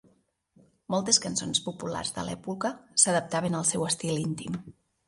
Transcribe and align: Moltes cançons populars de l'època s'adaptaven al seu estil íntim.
Moltes 0.93 1.19
cançons 1.27 1.61
populars 1.67 2.15
de 2.17 2.27
l'època 2.31 2.75
s'adaptaven 3.05 3.63
al 3.63 3.71
seu 3.75 3.89
estil 3.93 4.23
íntim. 4.29 4.61